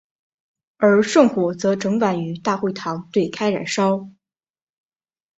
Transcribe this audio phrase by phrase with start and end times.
[0.77, 4.09] 而圣火则整晚于大会堂对开燃烧。